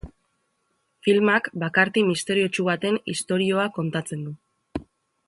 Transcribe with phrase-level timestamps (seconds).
[1.07, 4.35] Filmak bakarti misteriotsu baten istorioa kontatzen du.